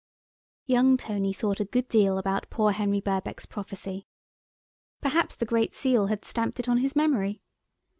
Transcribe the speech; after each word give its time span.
Young 0.65 0.97
Tony 0.97 1.31
thought 1.31 1.59
a 1.59 1.65
good 1.65 1.87
deal 1.87 2.17
about 2.17 2.49
poor 2.49 2.71
Henry 2.71 2.99
Birkbeck's 2.99 3.45
prophecy. 3.45 4.07
Perhaps 4.99 5.35
the 5.35 5.45
Great 5.45 5.75
Seal 5.75 6.07
had 6.07 6.25
stamped 6.25 6.59
it 6.59 6.67
on 6.67 6.77
his 6.79 6.95
memory. 6.95 7.43